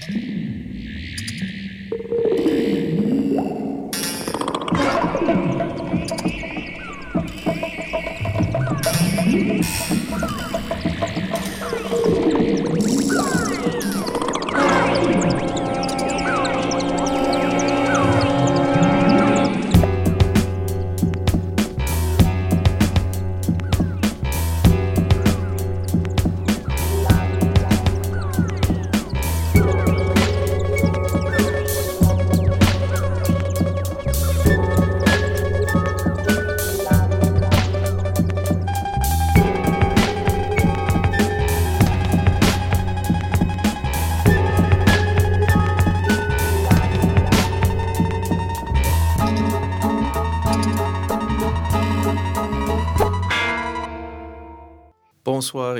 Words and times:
Thank 0.00 0.14
you. 2.36 2.41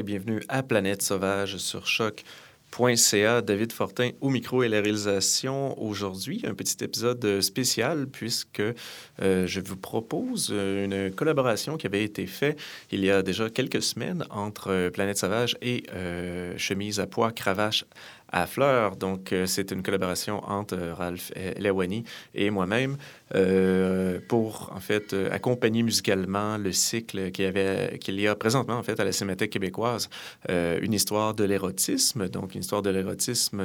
Bienvenue 0.02 0.42
à 0.48 0.64
Planète 0.64 1.00
Sauvage 1.00 1.58
sur 1.58 1.86
choc.ca. 1.86 3.40
David 3.40 3.72
Fortin 3.72 4.10
au 4.20 4.30
micro 4.30 4.64
et 4.64 4.68
la 4.68 4.80
réalisation. 4.80 5.80
Aujourd'hui, 5.80 6.42
un 6.44 6.54
petit 6.54 6.82
épisode 6.82 7.40
spécial 7.40 8.08
puisque 8.08 8.60
euh, 8.60 9.46
je 9.46 9.60
vous 9.60 9.76
propose 9.76 10.50
une 10.50 11.12
collaboration 11.14 11.76
qui 11.76 11.86
avait 11.86 12.02
été 12.02 12.26
faite 12.26 12.58
il 12.90 13.04
y 13.04 13.10
a 13.10 13.22
déjà 13.22 13.48
quelques 13.48 13.82
semaines 13.82 14.24
entre 14.30 14.88
Planète 14.88 15.18
Sauvage 15.18 15.56
et 15.62 15.84
euh, 15.94 16.54
Chemise 16.56 16.98
à 16.98 17.06
pois 17.06 17.30
cravache 17.30 17.84
à 18.32 18.46
fleurs. 18.46 18.96
Donc, 18.96 19.32
euh, 19.32 19.46
c'est 19.46 19.70
une 19.70 19.82
collaboration 19.82 20.42
entre 20.48 20.76
Ralph 20.76 21.30
Lewani 21.58 22.04
et 22.34 22.50
moi-même. 22.50 22.96
Euh, 23.34 24.20
pour, 24.28 24.72
en 24.74 24.80
fait, 24.80 25.14
euh, 25.14 25.30
accompagner 25.32 25.82
musicalement 25.82 26.58
le 26.58 26.72
cycle 26.72 27.30
qu'il 27.30 27.44
y, 27.44 27.48
avait, 27.48 27.98
qu'il 27.98 28.20
y 28.20 28.28
a 28.28 28.34
présentement, 28.34 28.76
en 28.76 28.82
fait, 28.82 29.00
à 29.00 29.04
la 29.04 29.12
Cinémathèque 29.12 29.50
québécoise, 29.50 30.10
euh, 30.50 30.78
une 30.82 30.92
histoire 30.92 31.34
de 31.34 31.44
l'érotisme, 31.44 32.28
donc 32.28 32.54
une 32.54 32.60
histoire 32.60 32.82
de 32.82 32.90
l'érotisme 32.90 33.62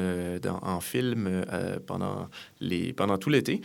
en 0.61 0.79
film 0.79 1.45
pendant, 1.85 2.27
les, 2.61 2.93
pendant 2.93 3.17
tout 3.17 3.29
l'été. 3.29 3.61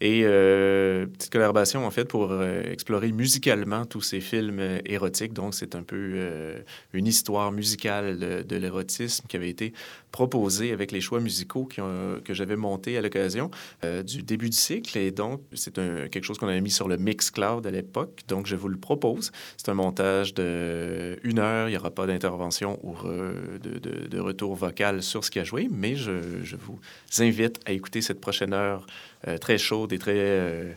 Et 0.00 0.22
petite 0.22 1.32
collaboration, 1.32 1.86
en 1.86 1.90
fait, 1.90 2.04
pour 2.04 2.42
explorer 2.42 3.12
musicalement 3.12 3.86
tous 3.86 4.02
ces 4.02 4.20
films 4.20 4.60
érotiques. 4.84 5.32
Donc, 5.32 5.54
c'est 5.54 5.74
un 5.74 5.82
peu 5.82 6.54
une 6.92 7.06
histoire 7.06 7.52
musicale 7.52 8.44
de, 8.46 8.56
l'érotisme 8.56 9.26
qui 9.28 9.36
avait 9.36 9.50
été 9.50 9.72
proposée 10.12 10.72
avec 10.72 10.92
les 10.92 11.00
choix 11.00 11.20
musicaux 11.20 11.64
qui 11.64 11.80
que 12.24 12.34
j'avais 12.34 12.56
montés 12.56 12.96
à 12.96 13.02
l'occasion 13.02 13.50
du 13.82 14.22
début 14.22 14.50
du 14.50 14.56
cycle. 14.56 14.98
Et 14.98 15.10
donc, 15.10 15.40
c'est 15.52 15.74
quelque 15.74 16.24
chose 16.24 16.38
qu'on 16.38 16.48
avait 16.48 16.60
mis 16.60 16.70
sur 16.70 16.88
le 16.88 16.96
Mixcloud 16.96 17.66
à 17.66 17.70
l'époque, 17.70 18.22
donc 18.28 18.46
je 18.46 18.56
vous 18.56 18.68
le 18.68 18.76
propose. 18.76 19.32
C'est 19.56 19.68
un 19.68 19.74
montage 19.74 20.34
de 20.34 21.18
une 21.22 21.38
heure. 21.38 21.68
Il 21.68 21.72
n'y 21.72 21.76
aura 21.76 21.90
pas 21.90 22.06
d'intervention 22.06 22.78
ou 22.82 22.94
de, 23.04 24.18
retour 24.18 24.54
vocal 24.54 25.02
sur 25.02 25.24
ce 25.24 25.30
qui 25.30 25.38
a 25.38 25.44
joué, 25.44 25.68
mais 25.70 25.94
je, 25.96 26.56
vous 26.56 26.78
invite 27.18 27.60
à 27.66 27.72
écouter 27.72 28.02
cette 28.02 28.20
prochaine 28.20 28.52
heure 28.52 28.86
euh, 29.28 29.38
très 29.38 29.58
chaude 29.58 29.92
et 29.92 29.98
très 29.98 30.14
euh, 30.16 30.72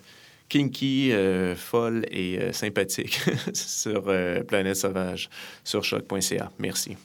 kinky, 0.49 1.11
euh, 1.11 1.55
folle 1.55 2.05
et 2.11 2.51
sympathique 2.53 3.19
sur 3.53 4.03
Planète 4.47 4.77
Sauvage 4.77 5.29
sur 5.63 5.83
choc.ca. 5.83 6.51
Merci. 6.59 6.97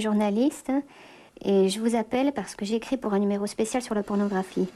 Journaliste 0.00 0.72
et 1.44 1.68
je 1.68 1.80
vous 1.80 1.96
appelle 1.96 2.32
parce 2.32 2.54
que 2.54 2.64
j'écris 2.64 2.96
pour 2.96 3.14
un 3.14 3.18
numéro 3.18 3.46
spécial 3.46 3.82
sur 3.82 3.94
la 3.94 4.02
pornographie. 4.02 4.68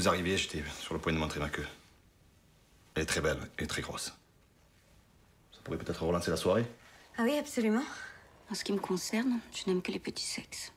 Vous 0.00 0.08
arriviez, 0.08 0.38
j'étais 0.38 0.64
sur 0.80 0.94
le 0.94 1.00
point 1.00 1.12
de 1.12 1.18
montrer 1.18 1.40
ma 1.40 1.50
queue. 1.50 1.66
Elle 2.94 3.02
est 3.02 3.06
très 3.06 3.20
belle 3.20 3.38
et 3.58 3.66
très 3.66 3.82
grosse. 3.82 4.14
Ça 5.52 5.58
pourrait 5.62 5.76
peut-être 5.76 6.02
relancer 6.02 6.30
la 6.30 6.38
soirée 6.38 6.64
Ah 7.18 7.24
oui, 7.24 7.36
absolument. 7.36 7.84
En 8.50 8.54
ce 8.54 8.64
qui 8.64 8.72
me 8.72 8.78
concerne, 8.78 9.40
je 9.52 9.68
n'aime 9.70 9.82
que 9.82 9.92
les 9.92 9.98
petits 9.98 10.24
sexes. 10.24 10.72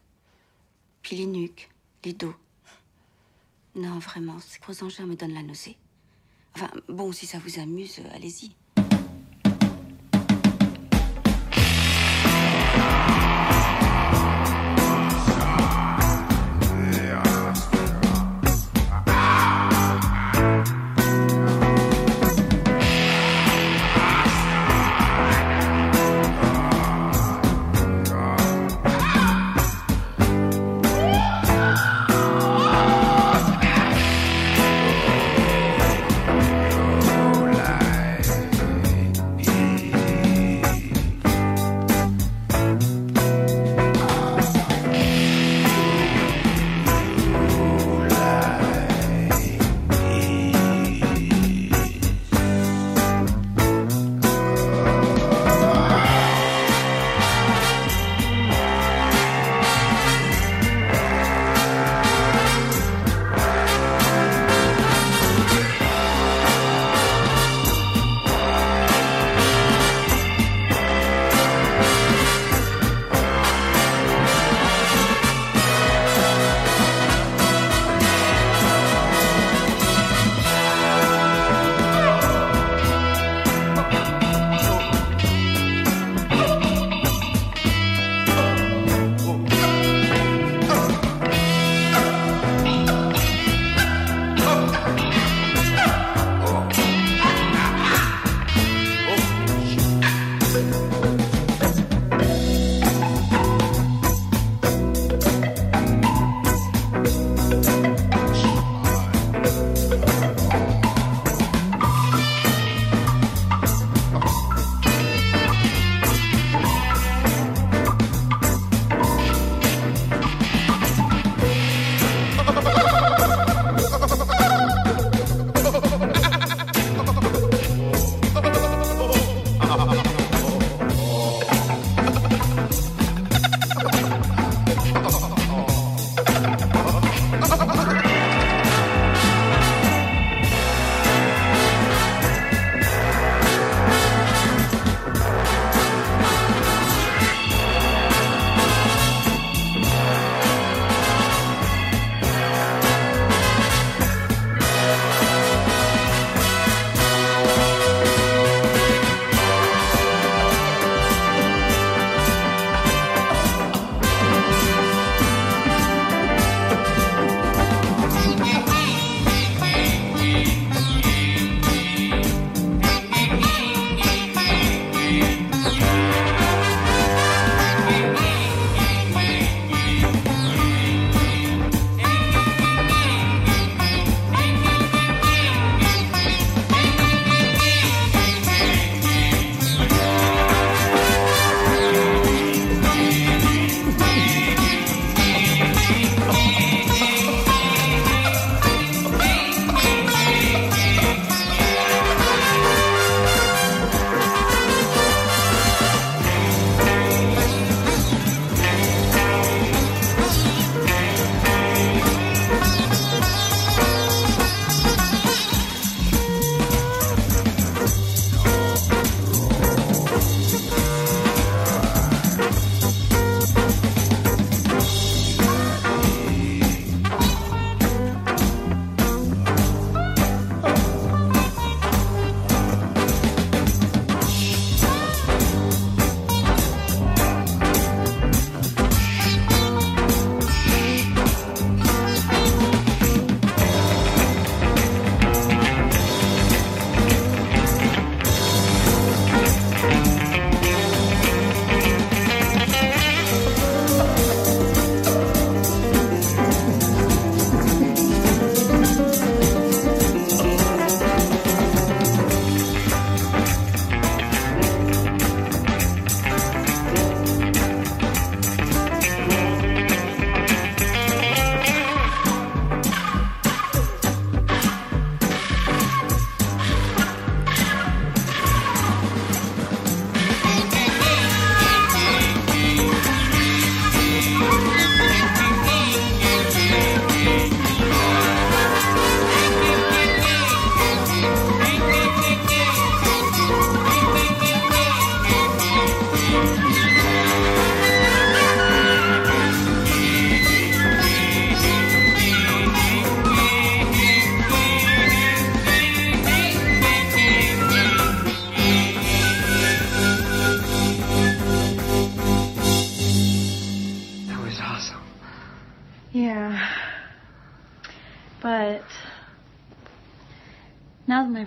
Puis 1.01 1.15
les 1.15 1.25
nuques, 1.25 1.69
les 2.03 2.11
dos. 2.11 2.35
Non, 3.75 3.97
vraiment, 3.99 4.39
ces 4.41 4.59
gros 4.59 4.83
engins 4.83 5.05
me 5.05 5.15
donnent 5.15 5.33
la 5.33 5.41
nausée. 5.41 5.77
Enfin, 6.55 6.69
bon, 6.89 7.13
si 7.13 7.25
ça 7.25 7.39
vous 7.39 7.59
amuse, 7.59 7.99
euh, 7.99 8.15
allez-y. 8.15 8.51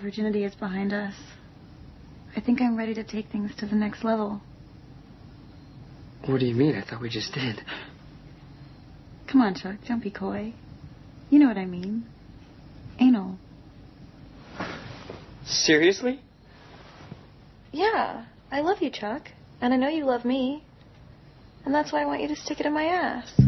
Virginity 0.06 0.44
is 0.44 0.54
behind 0.54 0.92
us, 0.92 1.14
I 2.36 2.40
think 2.40 2.60
I'm 2.60 2.76
ready 2.76 2.94
to 2.94 3.02
take 3.02 3.28
things 3.28 3.50
to 3.58 3.66
the 3.66 3.74
next 3.74 4.04
level. 4.04 4.40
What 6.26 6.38
do 6.38 6.46
you 6.46 6.54
mean? 6.54 6.76
I 6.76 6.88
thought 6.88 7.00
we 7.00 7.08
just 7.08 7.34
did. 7.34 7.60
Come 9.26 9.40
on, 9.40 9.56
Chuck, 9.56 9.74
don't 9.88 10.00
be 10.00 10.12
coy. 10.12 10.54
You 11.28 11.40
know 11.40 11.48
what 11.48 11.56
I 11.56 11.64
mean. 11.64 12.06
Anal. 13.00 13.36
Seriously? 15.44 16.20
Yeah, 17.72 18.26
I 18.52 18.60
love 18.60 18.80
you, 18.80 18.90
Chuck. 18.90 19.22
And 19.60 19.74
I 19.74 19.76
know 19.76 19.88
you 19.88 20.04
love 20.04 20.24
me. 20.24 20.62
And 21.64 21.74
that's 21.74 21.92
why 21.92 22.02
I 22.02 22.06
want 22.06 22.22
you 22.22 22.28
to 22.28 22.36
stick 22.36 22.60
it 22.60 22.66
in 22.66 22.72
my 22.72 22.84
ass. 22.84 23.45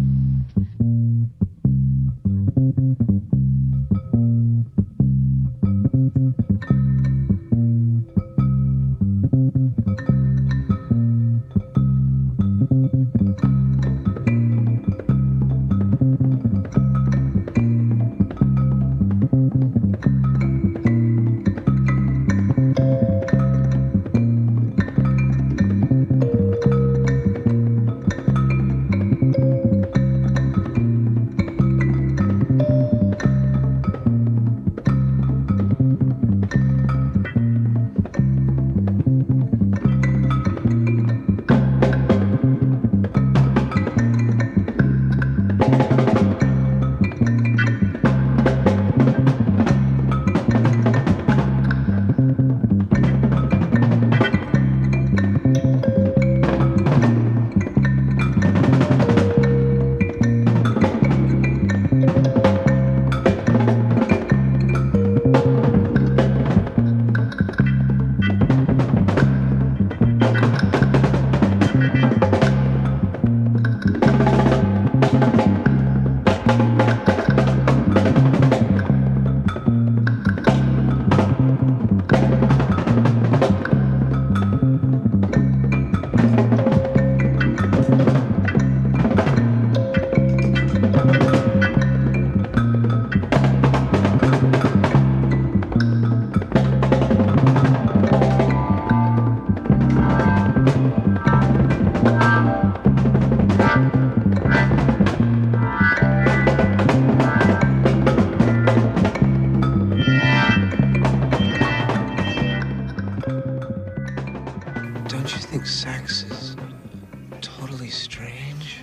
Totally 117.89 117.91
strange? 117.91 118.81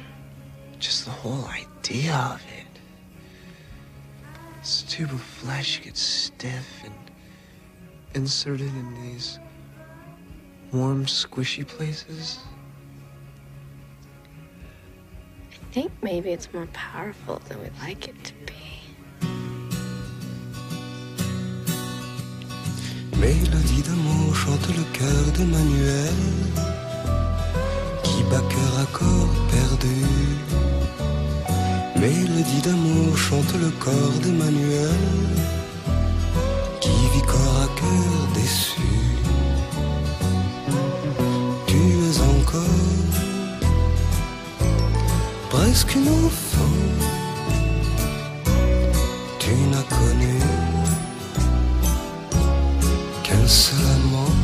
Just 0.80 1.06
the 1.06 1.12
whole 1.12 1.46
idea 1.46 2.16
of 2.34 2.42
it. 2.58 2.80
This 4.60 4.84
tube 4.84 5.12
of 5.12 5.22
flesh 5.22 5.82
gets 5.84 6.02
stiff 6.02 6.84
and 6.84 6.94
inserted 8.14 8.68
in 8.68 9.04
these 9.04 9.40
warm, 10.72 11.06
squishy 11.06 11.66
places. 11.66 12.40
I 15.52 15.74
think 15.74 15.92
maybe 16.02 16.32
it's 16.32 16.52
more 16.54 16.68
powerful 16.74 17.42
than 17.48 17.62
we'd 17.62 17.72
like 17.82 18.08
it 18.08 18.24
to 18.24 18.34
be. 18.46 18.54
Mélodie 23.18 23.84
d'amour 23.84 24.36
chante 24.36 24.68
le 24.70 24.84
cœur 24.94 25.32
d'Emmanuel 25.34 26.85
bat 28.30 28.44
cœur 28.50 28.74
à 28.82 28.86
corps 28.98 29.36
perdu. 29.52 30.02
Mélodie 32.00 32.62
d'amour 32.62 33.18
chante 33.18 33.54
le 33.60 33.70
corps 33.84 34.18
d'Emmanuel 34.22 35.00
qui 36.82 36.90
vit 37.14 37.26
corps 37.26 37.62
à 37.64 37.70
cœur 37.80 38.14
déçu. 38.34 38.92
Tu 41.68 41.78
es 41.78 42.18
encore 42.36 43.06
presque 45.50 45.96
une 45.96 46.10
enfant. 46.10 46.76
Tu 49.40 49.52
n'as 49.72 49.88
connu 49.98 50.40
qu'un 53.24 53.48
seul 53.48 53.86
amant. 53.96 54.36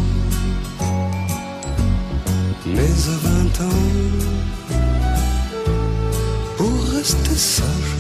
Mais 2.66 2.94
à 3.14 3.31
pour 6.58 6.84
rester 6.96 7.36
sage, 7.36 7.96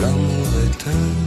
l'amour 0.00 0.48
est 0.66 0.88
un 0.88 1.21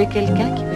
avez 0.00 0.06
quelqu'un 0.06 0.54
qui 0.54 0.67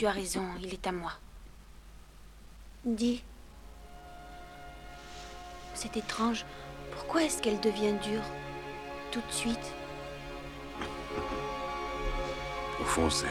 Tu 0.00 0.06
as 0.06 0.12
raison, 0.12 0.46
il 0.62 0.72
est 0.72 0.86
à 0.86 0.92
moi. 0.92 1.12
Dis. 2.86 3.22
C'est 5.74 5.94
étrange. 5.94 6.46
Pourquoi 6.90 7.24
est-ce 7.24 7.42
qu'elle 7.42 7.60
devient 7.60 7.92
dure 8.02 8.22
Tout 9.12 9.20
de 9.20 9.30
suite? 9.30 9.74
Au 12.80 12.84
fond, 12.84 13.10
c'est 13.10 13.26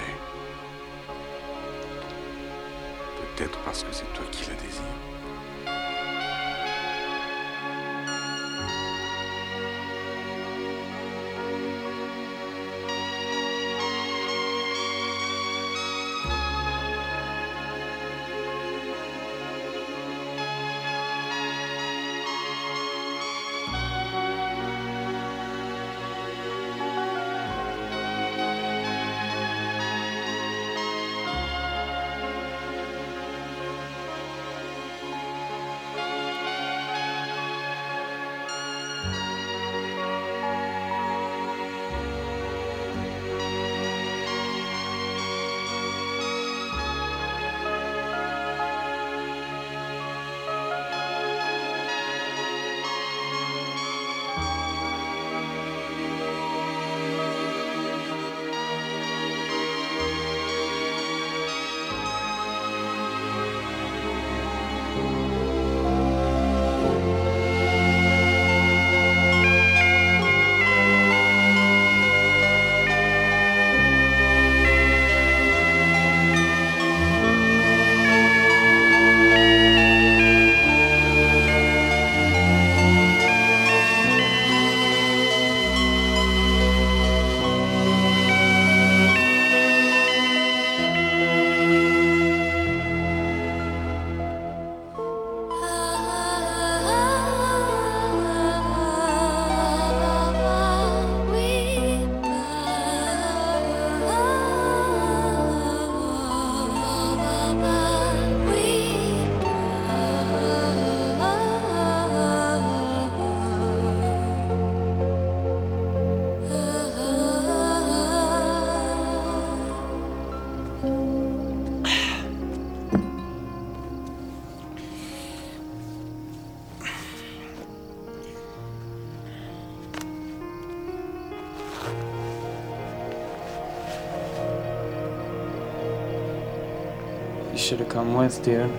should 137.69 137.81
have 137.81 137.89
come 137.89 138.15
with, 138.15 138.41
dude. 138.43 138.71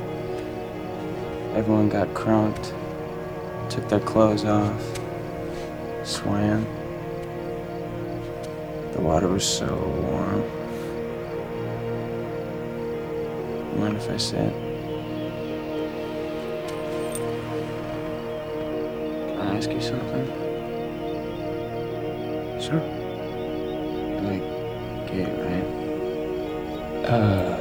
Everyone 1.55 1.89
got 1.89 2.13
crunked, 2.13 2.75
took 3.69 3.89
their 3.89 4.01
clothes 4.01 4.45
off, 4.45 4.83
swam. 6.03 6.67
The 8.93 9.01
water 9.01 9.29
was 9.29 9.45
so 9.45 9.67
warm. 10.11 10.43
Mind 13.79 13.97
if 13.97 14.11
I 14.11 14.17
sit? 14.17 14.53
Can 19.29 19.41
I 19.41 19.57
ask 19.57 19.71
you 19.71 19.81
something? 19.81 20.27
Sure. 22.61 22.83
Like, 24.27 24.43
gay, 25.07 25.31
right? 25.45 27.07
Uh, 27.09 27.60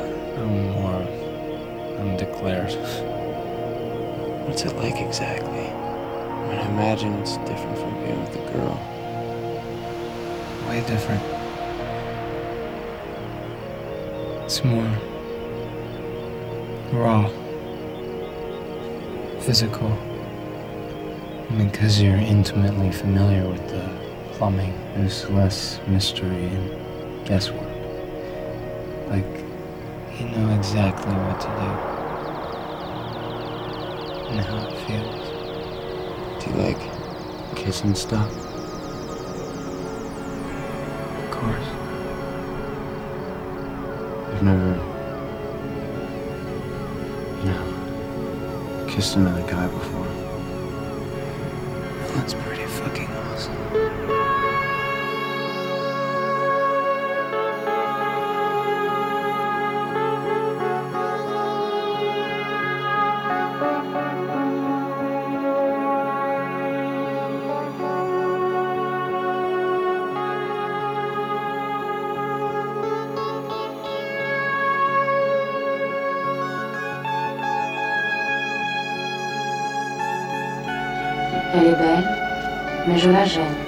undeclared. 2.41 2.73
What's 4.47 4.63
it 4.63 4.75
like 4.75 4.95
exactly? 4.97 5.49
I 5.49 6.49
mean, 6.49 6.59
I 6.59 6.69
imagine 6.69 7.13
it's 7.15 7.37
different 7.37 7.77
from 7.77 7.93
being 7.95 8.19
with 8.21 8.35
a 8.35 8.51
girl. 8.51 8.79
Way 10.67 10.81
different. 10.87 11.23
It's 14.45 14.63
more 14.63 14.89
raw, 16.91 17.27
physical. 19.41 19.91
I 21.49 21.53
mean, 21.53 21.69
because 21.69 22.01
you're 22.01 22.15
intimately 22.15 22.91
familiar 22.91 23.47
with 23.47 23.67
the 23.69 23.89
plumbing, 24.33 24.73
there's 24.95 25.29
less 25.29 25.79
mystery 25.87 26.47
and 26.47 27.27
guesswork. 27.27 27.67
Like, 29.09 29.25
you 30.19 30.29
know 30.29 30.55
exactly 30.55 31.13
what 31.13 31.41
to 31.41 31.47
do 31.47 31.98
and 34.29 34.39
how 34.39 34.67
it 34.67 34.77
feels. 34.85 36.43
Do 36.43 36.49
you 36.51 36.55
like 36.57 36.81
kissing 37.55 37.95
stuff? 37.95 38.29
Of 41.17 41.31
course. 41.31 41.67
I've 44.33 44.43
never, 44.43 44.75
you 47.39 47.51
know, 47.51 48.85
kissed 48.87 49.15
another 49.15 49.45
guy 49.49 49.67
before. 49.67 49.88
Je 82.99 83.09
la 83.09 83.23
gêne. 83.23 83.58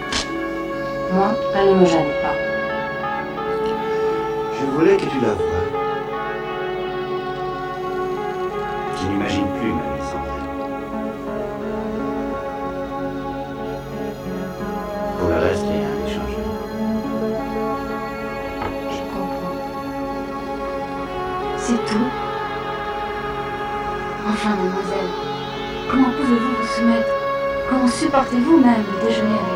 Racontez-vous 28.31 28.61
même 28.61 28.85
des 29.03 29.11
souvenirs. 29.13 29.50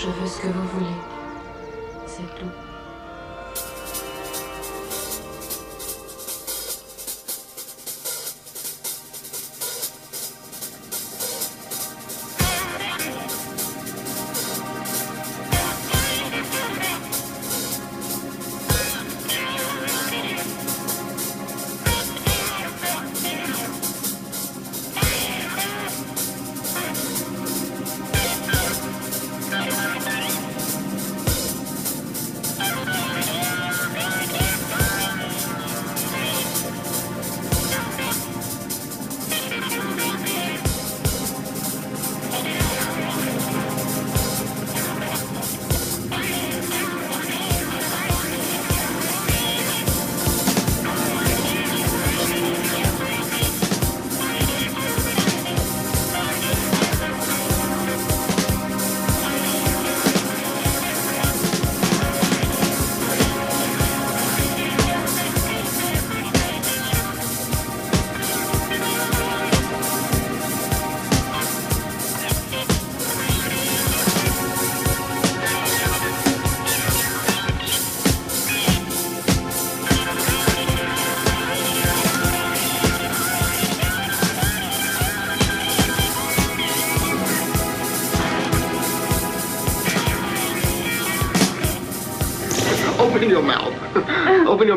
Je 0.00 0.06
veux 0.06 0.28
ce 0.28 0.40
que 0.40 0.46
vous 0.46 0.68
voulez. 0.74 0.94
C'est 2.06 2.22
tout. 2.38 2.67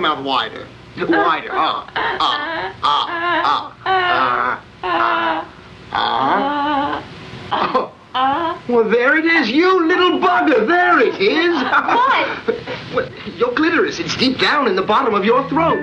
Mouth 0.02 0.26
wider. 0.26 0.68
Wider. 0.98 1.50
Ah, 1.52 1.90
ah, 1.96 2.18
ah, 2.84 3.06
ah, 3.46 3.78
ah, 3.86 4.66
ah, 4.84 5.48
ah. 5.94 7.04
Oh. 7.54 7.92
Well, 8.68 8.90
there 8.90 9.18
it 9.18 9.26
is, 9.26 9.50
you 9.50 9.88
little 9.88 10.20
bugger. 10.20 10.68
There 10.68 11.00
it 11.00 11.20
is. 11.22 11.62
What? 12.92 13.06
Well, 13.08 13.10
your 13.38 13.54
clitoris. 13.54 14.00
It's 14.00 14.18
deep 14.18 14.38
down 14.38 14.68
in 14.68 14.76
the 14.76 14.82
bottom 14.82 15.14
of 15.14 15.24
your 15.24 15.48
throat. 15.48 15.80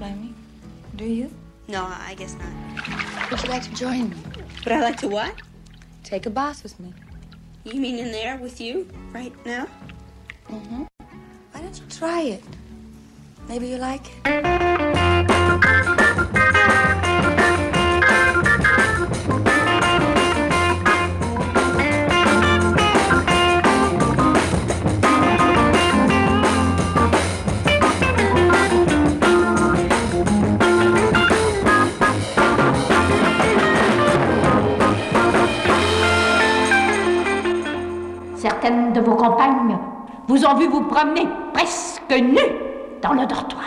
plumbing. 0.00 0.34
Do 0.96 1.04
you? 1.04 1.30
No, 1.68 1.84
I 1.84 2.14
guess 2.14 2.34
not. 2.34 3.30
Would 3.30 3.42
you 3.42 3.48
like 3.48 3.62
to 3.62 3.74
join 3.74 4.10
me? 4.10 4.16
Would 4.64 4.72
I 4.72 4.80
like 4.80 4.96
to 4.98 5.08
what? 5.08 5.34
Take 6.02 6.26
a 6.26 6.30
bath 6.30 6.62
with 6.62 6.78
me. 6.80 6.92
You 7.64 7.80
mean 7.80 7.98
in 7.98 8.10
there 8.10 8.36
with 8.38 8.60
you 8.60 8.88
right 9.12 9.32
now? 9.46 9.66
Mm-hmm. 10.48 10.84
Why 11.52 11.60
don't 11.60 11.78
you 11.78 11.84
try 11.90 12.22
it? 12.22 12.44
Maybe 13.48 13.68
you 13.68 13.76
like 13.76 14.06
it. 14.24 16.26
Vu 40.54 40.68
vous 40.68 40.82
promener 40.82 41.26
presque 41.52 42.10
nu 42.10 42.40
dans 43.02 43.12
le 43.12 43.26
dortoir. 43.26 43.59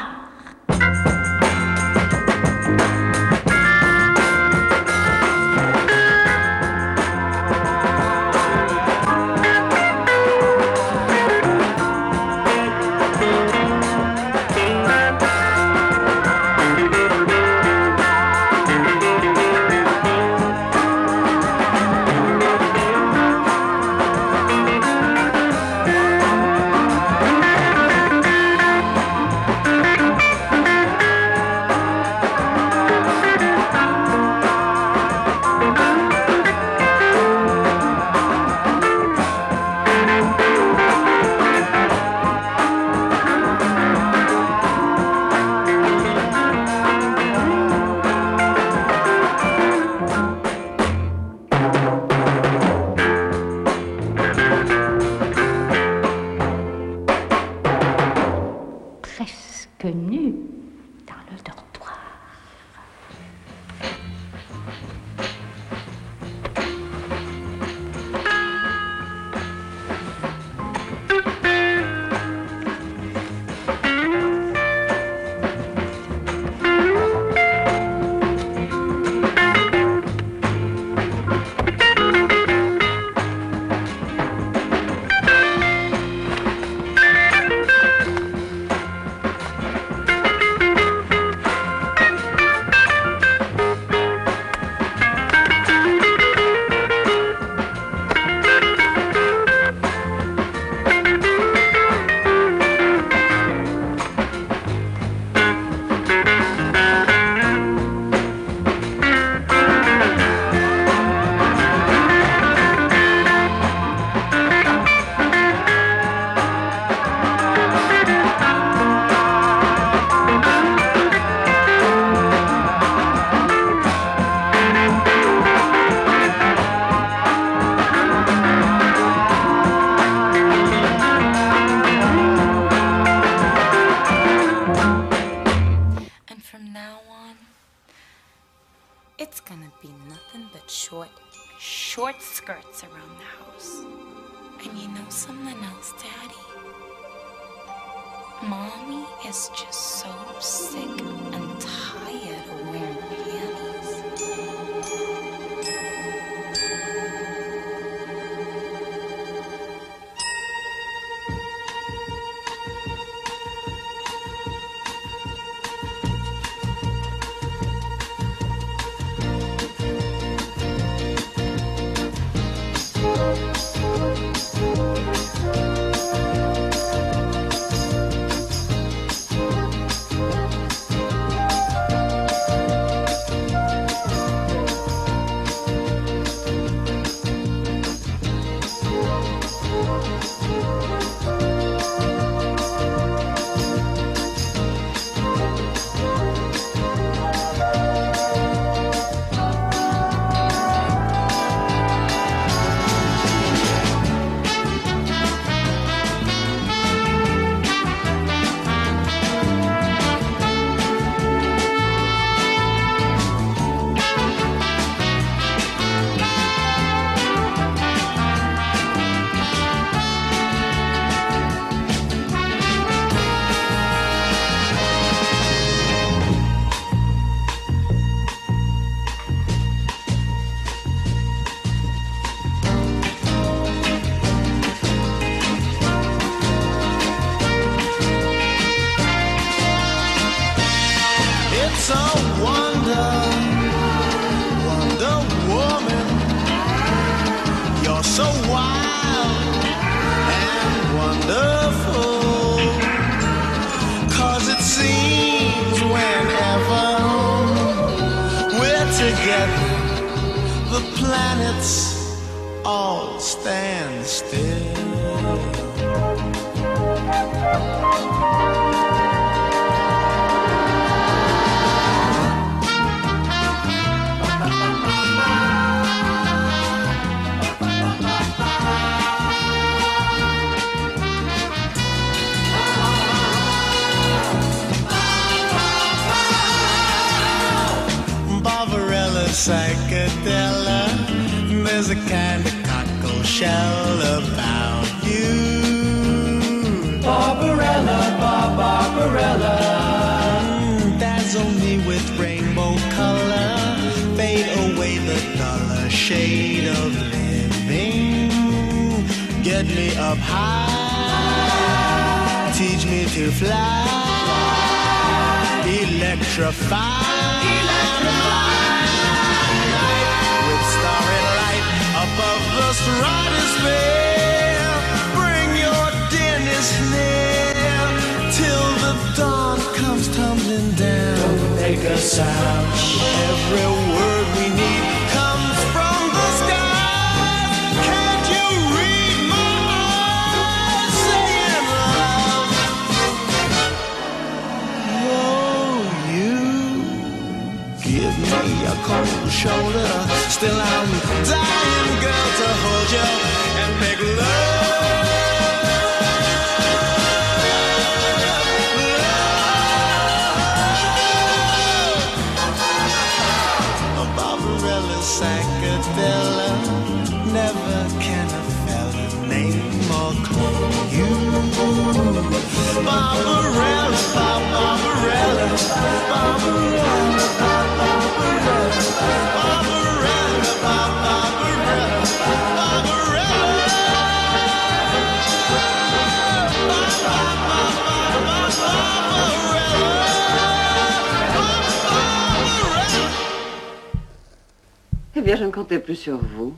Plus 395.84 395.96
sur 395.96 396.18
vous. 396.18 396.56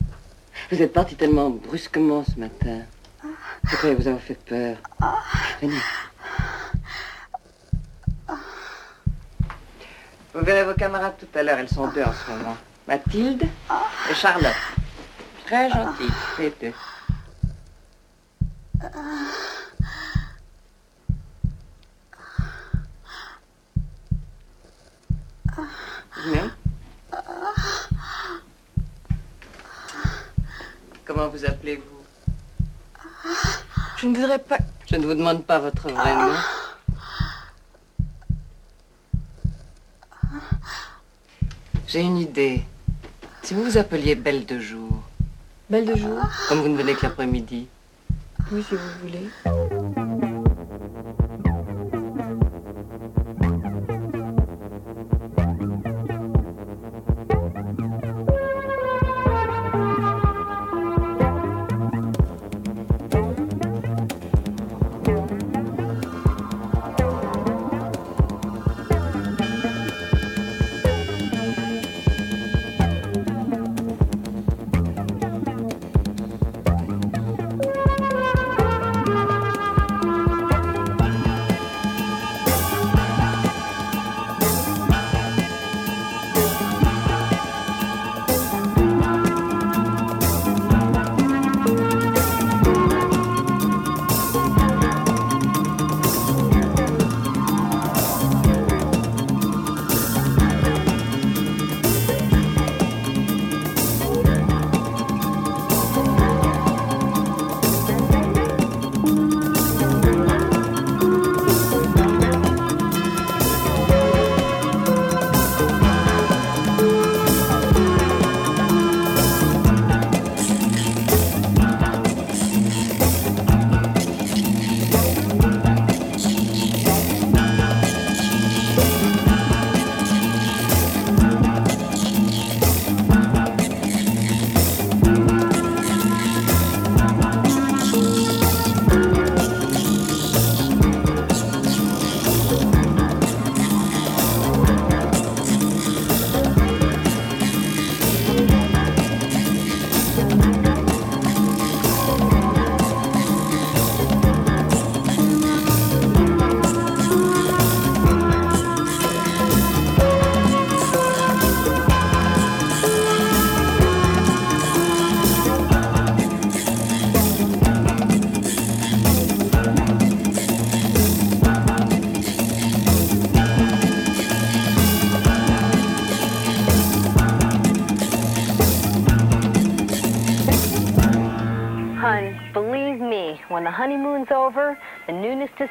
Vous 0.70 0.80
êtes 0.80 0.92
parti 0.92 1.16
tellement 1.16 1.50
brusquement 1.50 2.24
ce 2.24 2.38
matin. 2.38 2.82
Je 3.64 3.76
croyais 3.76 3.94
vous 3.94 4.06
avoir 4.06 4.22
fait 4.22 4.38
peur. 4.38 4.76
Venez. 5.60 5.74
Vous 10.34 10.44
verrez 10.44 10.64
vos 10.64 10.74
camarades 10.74 11.16
tout 11.18 11.38
à 11.38 11.42
l'heure, 11.42 11.58
elles 11.58 11.68
sont 11.68 11.88
deux 11.88 12.02
en 12.02 12.12
ce 12.12 12.30
moment. 12.30 12.56
Mathilde 12.86 13.42
et 14.10 14.14
Charlotte. 14.14 14.52
Très 15.46 15.70
gentilles, 15.70 16.10
les 16.38 16.52
deux. 16.60 16.72
Comment 31.06 31.28
vous 31.28 31.44
appelez-vous? 31.44 33.32
Je 33.96 34.06
ne 34.08 34.16
voudrais 34.16 34.40
pas... 34.40 34.58
Je 34.90 34.96
ne 34.96 35.06
vous 35.06 35.14
demande 35.14 35.44
pas 35.44 35.60
votre 35.60 35.88
vrai 35.88 36.14
nom. 36.16 36.34
J'ai 41.86 42.00
une 42.00 42.18
idée. 42.18 42.64
Si 43.44 43.54
vous 43.54 43.62
vous 43.62 43.78
appeliez 43.78 44.16
Belle 44.16 44.46
de 44.46 44.58
jour. 44.58 45.00
Belle 45.70 45.86
de 45.86 45.94
jour 45.94 46.18
Comme 46.48 46.60
vous 46.62 46.68
ne 46.68 46.76
venez 46.76 46.94
que 46.96 47.02
l'après-midi. 47.06 47.68
Oui, 48.50 48.64
si 48.68 48.74
vous 48.74 48.90
voulez. 49.02 49.30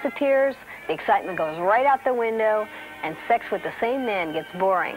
Disappears, 0.06 0.56
the 0.88 0.94
excitement 0.94 1.38
goes 1.38 1.60
right 1.60 1.86
out 1.86 2.04
the 2.04 2.14
window, 2.14 2.68
and 3.04 3.16
sex 3.28 3.46
with 3.52 3.64
the 3.64 3.74
same 3.80 4.06
man 4.06 4.34
gets 4.34 4.48
boring. 4.60 4.96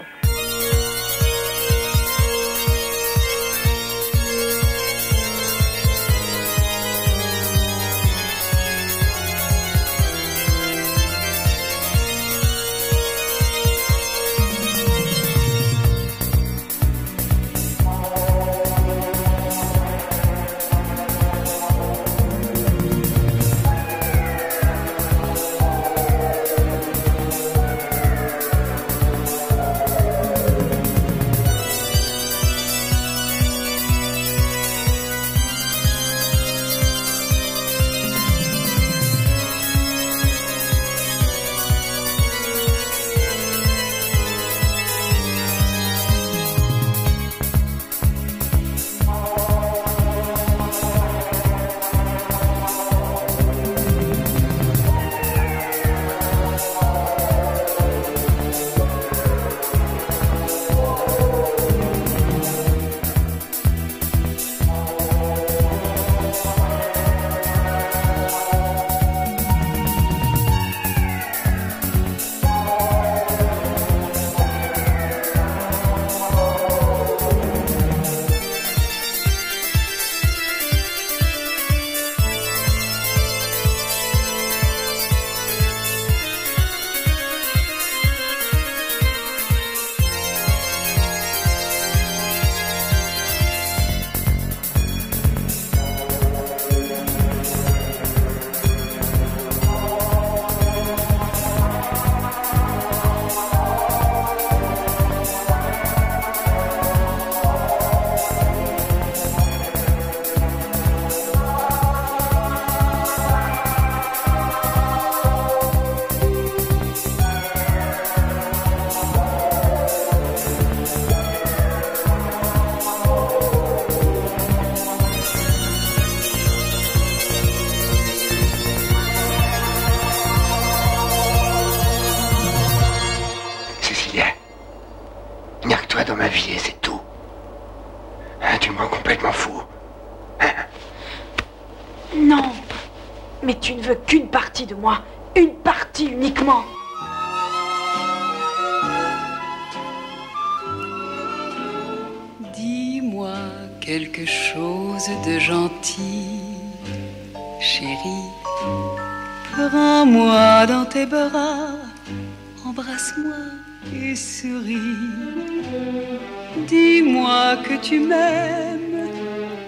Tu 167.88 168.00
m'aimes, 168.00 169.08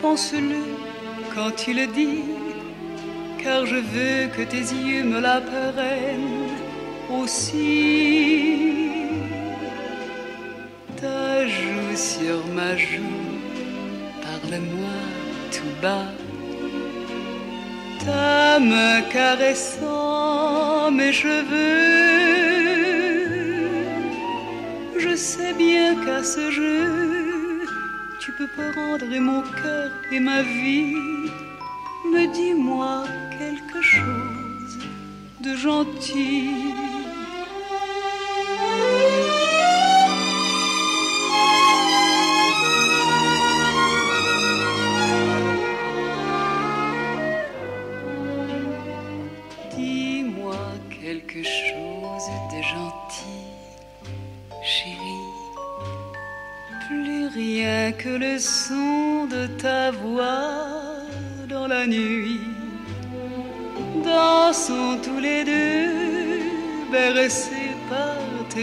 pense-le 0.03 0.63
quand 1.35 1.53
tu 1.57 1.73
le 1.73 1.87
dis, 1.87 2.25
car 3.43 3.65
je 3.65 3.77
veux 3.77 4.29
que 4.37 4.43
tes 4.43 4.67
yeux 4.85 5.05
me 5.05 5.21
l'apprennent 5.21 6.51
aussi. 7.19 7.87
Ta 11.01 11.47
joue 11.47 11.97
sur 11.97 12.39
ma 12.55 12.77
joue, 12.77 13.25
parle-moi 14.27 14.99
tout 15.55 15.75
bas. 15.81 16.13
Ta 18.05 18.59
main 18.59 19.01
caressant 19.11 20.91
mes 20.91 21.13
cheveux. 21.13 22.11
Je 24.99 25.17
sais 25.17 25.55
bien 25.55 25.95
qu'à 26.05 26.23
ce 26.23 26.51
jeu, 26.51 27.20
tu 28.21 28.33
peux 28.33 28.49
prendre 28.49 29.07
mon 29.19 29.41
cœur 29.41 29.91
et 30.13 30.21
ma 30.21 30.43
vie. 30.43 30.95
Mais 32.13 32.29
dis-moi 32.29 33.05
quelque 33.39 33.81
chose 33.81 34.79
de 35.41 35.57
gentil. 35.57 36.75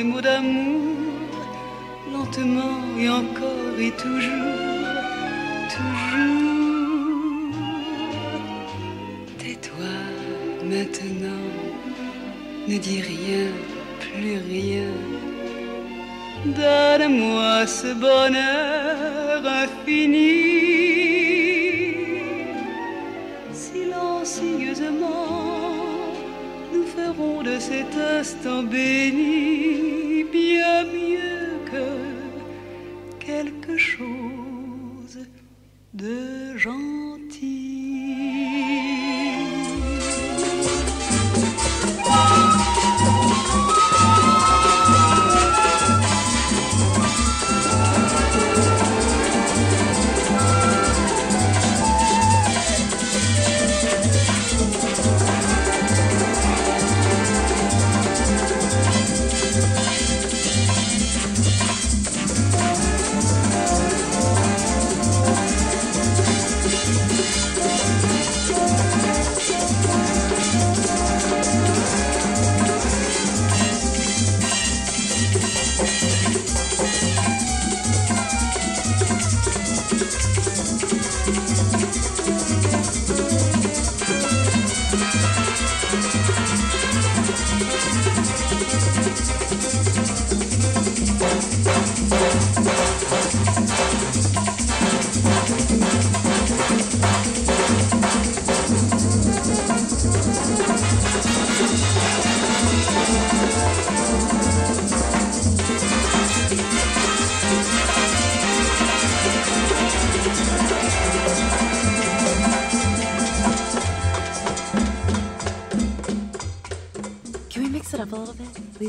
Mots 0.03 0.21
d'amour, 0.21 0.95
lentement 2.11 2.79
et 2.99 3.09
encore 3.09 3.75
et 3.79 3.91
toujours, 3.91 5.01
toujours. 5.75 6.37
Tais-toi 9.37 9.93
maintenant, 10.63 11.47
ne 12.67 12.77
dis 12.77 13.01
rien, 13.01 13.47
plus 13.99 14.37
rien. 14.51 14.91
Donne-moi 16.45 17.65
ce 17.65 17.93
bonheur 17.93 19.43
infini. 19.63 20.57
Silencieusement, 23.51 25.25
nous 26.73 26.85
ferons 26.85 27.41
de 27.41 27.57
cet 27.59 27.95
instant 28.19 28.63
béni 28.63 29.46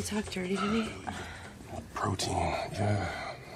talk 0.09 0.25
dirty 0.31 0.57
to 0.57 0.63
me? 0.63 0.89
Protein, 1.93 2.55
yeah. 2.73 3.07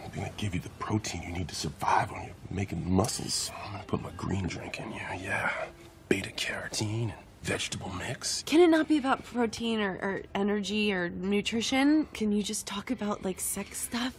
I'm 0.05 0.11
gonna 0.15 0.31
give 0.37 0.55
you 0.55 0.61
the 0.61 0.69
protein 0.79 1.23
you 1.23 1.33
need 1.33 1.49
to 1.49 1.55
survive 1.55 2.13
on 2.13 2.25
your 2.25 2.35
making 2.51 2.93
muscles. 2.93 3.51
I'm 3.65 3.73
gonna 3.73 3.85
put 3.85 4.03
my 4.03 4.11
green 4.19 4.47
drink 4.47 4.79
in 4.79 4.93
you, 4.93 5.01
yeah. 5.19 5.51
Beta 6.11 6.29
carotene 6.31 7.05
and 7.05 7.13
vegetable 7.43 7.91
mix. 7.99 8.43
Can 8.43 8.61
it 8.61 8.69
not 8.69 8.87
be 8.87 8.99
about 8.99 9.25
protein 9.25 9.81
or, 9.81 9.93
or 10.03 10.23
energy 10.35 10.93
or 10.93 11.09
nutrition? 11.09 12.07
Can 12.13 12.33
you 12.33 12.43
just 12.43 12.67
talk 12.67 12.91
about 12.91 13.25
like 13.25 13.41
sex 13.41 13.79
stuff? 13.79 14.15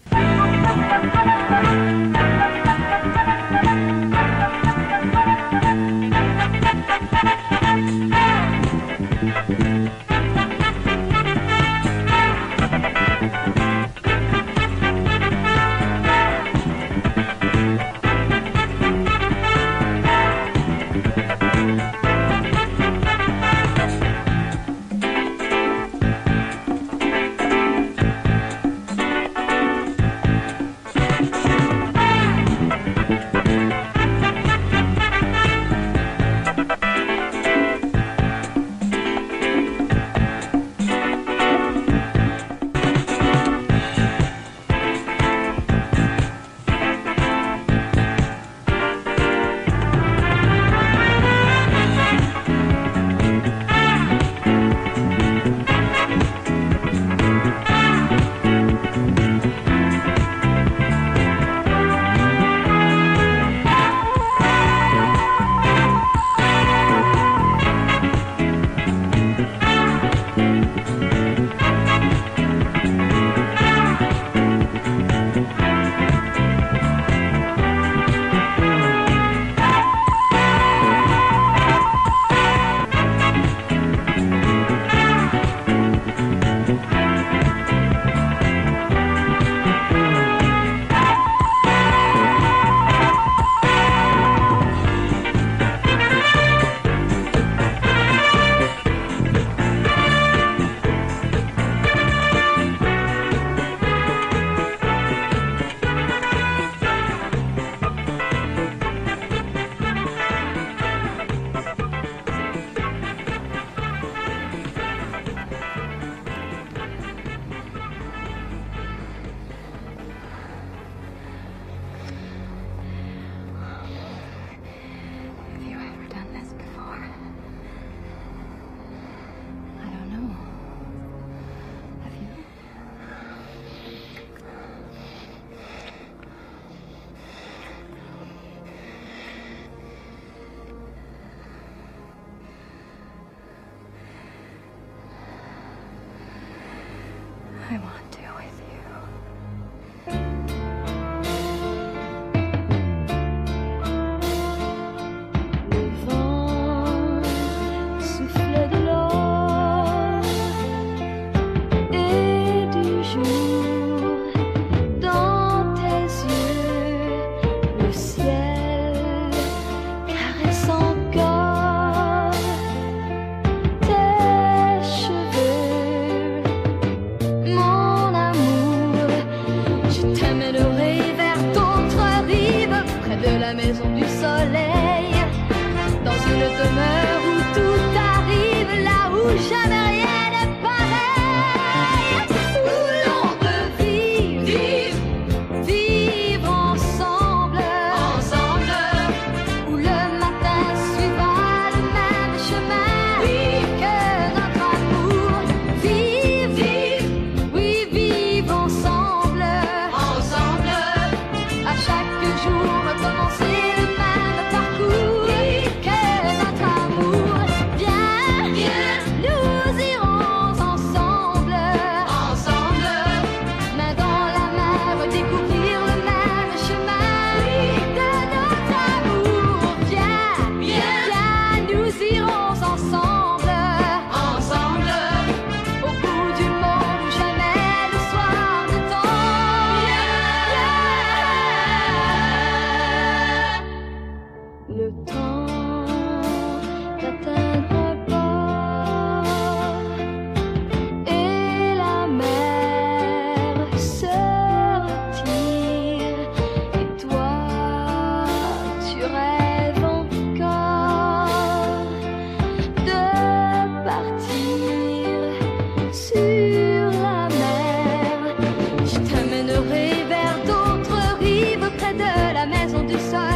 decide 272.94 273.33